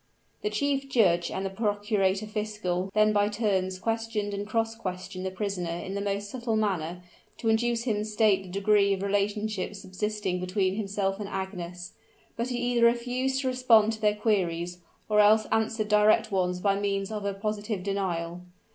The 0.41 0.49
chief 0.49 0.89
judge 0.89 1.29
and 1.29 1.45
the 1.45 1.51
procurator 1.51 2.25
fiscal 2.25 2.89
then 2.95 3.13
by 3.13 3.29
turns 3.29 3.77
questioned 3.77 4.33
and 4.33 4.47
cross 4.47 4.73
questioned 4.73 5.27
the 5.27 5.29
prisoner 5.29 5.69
in 5.77 5.93
the 5.93 6.01
most 6.01 6.31
subtle 6.31 6.55
manner, 6.55 7.03
to 7.37 7.49
induce 7.49 7.83
him 7.83 8.03
state 8.03 8.41
the 8.41 8.49
degree 8.49 8.93
of 8.93 9.03
relationship 9.03 9.75
subsisting 9.75 10.39
between 10.39 10.73
himself 10.73 11.19
and 11.19 11.29
Agnes; 11.29 11.93
but 12.35 12.47
he 12.47 12.57
either 12.57 12.83
refused 12.85 13.41
to 13.41 13.47
respond 13.47 13.93
to 13.93 14.01
their 14.01 14.15
queries, 14.15 14.79
or 15.07 15.19
else 15.19 15.45
answered 15.51 15.89
direct 15.89 16.31
ones 16.31 16.59
by 16.61 16.79
means 16.79 17.11
of 17.11 17.23
a 17.23 17.35
positive 17.35 17.83
denial. 17.83 18.41